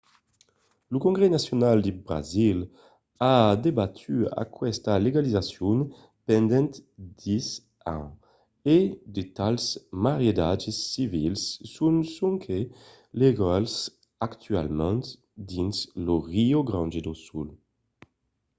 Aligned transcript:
lo 0.91 0.97
congrès 1.05 1.29
nacional 1.37 1.77
de 1.85 1.91
brasil 2.07 2.57
a 3.33 3.35
debatut 3.65 4.21
aquesta 4.43 4.91
legalizacion 5.05 5.77
pendent 6.27 6.71
10 7.25 7.47
ans 7.97 8.09
e 8.75 8.77
de 9.15 9.23
tals 9.37 9.65
maridatges 10.05 10.77
civils 10.93 11.41
son 11.75 11.95
sonque 12.15 12.59
legals 13.21 13.73
actualament 14.27 15.03
dins 15.51 15.75
lo 16.05 16.15
rio 16.33 16.59
grande 16.69 16.99
do 17.07 17.13
sul 17.25 17.47